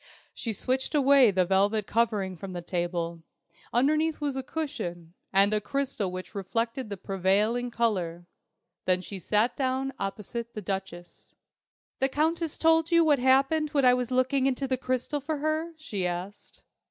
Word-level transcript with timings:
She 0.33 0.51
switched 0.51 0.95
away 0.95 1.29
the 1.29 1.45
velvet 1.45 1.85
covering 1.85 2.35
from 2.35 2.53
the 2.53 2.63
table. 2.63 3.21
Underneath 3.71 4.19
was 4.19 4.35
a 4.35 4.41
cushion, 4.41 5.13
and 5.31 5.53
a 5.53 5.61
crystal 5.61 6.11
which 6.11 6.33
reflected 6.33 6.89
the 6.89 6.97
prevailing 6.97 7.69
colour. 7.69 8.25
Then 8.85 9.01
she 9.01 9.19
sat 9.19 9.55
down 9.55 9.93
opposite 9.99 10.55
the 10.55 10.59
Duchess. 10.63 11.35
"The 11.99 12.09
Countess 12.09 12.57
told 12.57 12.89
you 12.89 13.05
what 13.05 13.19
happened 13.19 13.69
when 13.75 13.85
I 13.85 13.93
was 13.93 14.09
looking 14.09 14.47
into 14.47 14.67
the 14.67 14.75
crystal 14.75 15.21
for 15.21 15.37
her?" 15.37 15.73
she 15.77 16.07
asked. 16.07 16.63